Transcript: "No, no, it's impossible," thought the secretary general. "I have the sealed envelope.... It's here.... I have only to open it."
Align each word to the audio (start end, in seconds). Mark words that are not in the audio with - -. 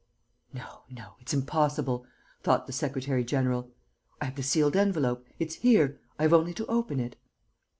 "No, 0.51 0.81
no, 0.89 1.13
it's 1.19 1.31
impossible," 1.31 2.07
thought 2.41 2.65
the 2.65 2.73
secretary 2.73 3.23
general. 3.23 3.69
"I 4.19 4.25
have 4.25 4.35
the 4.35 4.41
sealed 4.41 4.75
envelope.... 4.75 5.27
It's 5.37 5.57
here.... 5.57 5.99
I 6.17 6.23
have 6.23 6.33
only 6.33 6.55
to 6.55 6.65
open 6.65 6.99
it." 6.99 7.17